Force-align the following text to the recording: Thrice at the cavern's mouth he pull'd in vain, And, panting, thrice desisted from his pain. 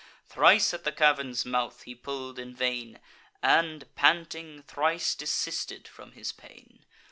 Thrice 0.25 0.73
at 0.73 0.83
the 0.83 0.91
cavern's 0.91 1.45
mouth 1.45 1.83
he 1.83 1.93
pull'd 1.93 2.39
in 2.39 2.55
vain, 2.55 2.99
And, 3.43 3.85
panting, 3.93 4.63
thrice 4.63 5.13
desisted 5.13 5.87
from 5.87 6.13
his 6.13 6.31
pain. 6.31 6.83